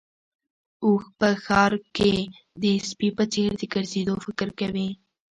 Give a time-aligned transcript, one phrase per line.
[0.83, 2.11] اوښ په ښار کې
[2.61, 4.89] د سپي په څېر د ګرځېدو فکر کوي.